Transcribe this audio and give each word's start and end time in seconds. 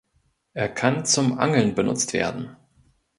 Er 0.55 0.67
kann 0.67 1.05
zum 1.05 1.37
Angeln 1.37 1.75
benutzt 1.75 2.13
werden. 2.13 2.57